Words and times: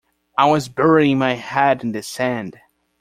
I 0.35 0.47
was 0.49 0.67
burying 0.67 1.19
my 1.19 1.33
head 1.33 1.83
in 1.83 1.91
the 1.91 2.01
sand. 2.01 2.59